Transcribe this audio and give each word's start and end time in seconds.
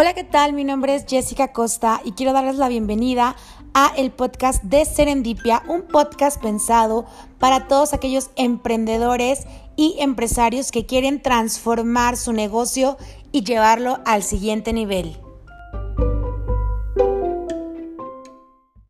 Hola, 0.00 0.14
¿qué 0.14 0.22
tal? 0.22 0.52
Mi 0.52 0.62
nombre 0.62 0.94
es 0.94 1.06
Jessica 1.08 1.52
Costa 1.52 2.00
y 2.04 2.12
quiero 2.12 2.32
darles 2.32 2.54
la 2.54 2.68
bienvenida 2.68 3.34
a 3.74 3.92
el 3.96 4.12
podcast 4.12 4.62
de 4.62 4.84
Serendipia, 4.84 5.64
un 5.66 5.88
podcast 5.88 6.40
pensado 6.40 7.04
para 7.40 7.66
todos 7.66 7.92
aquellos 7.94 8.30
emprendedores 8.36 9.48
y 9.74 9.96
empresarios 9.98 10.70
que 10.70 10.86
quieren 10.86 11.20
transformar 11.20 12.16
su 12.16 12.32
negocio 12.32 12.96
y 13.32 13.42
llevarlo 13.42 13.98
al 14.04 14.22
siguiente 14.22 14.72
nivel. 14.72 15.18